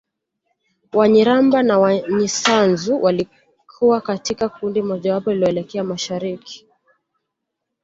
Wanyiramba 0.93 1.63
na 1.63 1.77
Wanyisanzu 1.79 3.01
walikuwa 3.03 4.01
katika 4.01 4.49
kundi 4.49 4.81
mojawapo 4.81 5.31
lililoelekea 5.33 5.83
mashariki 5.83 6.65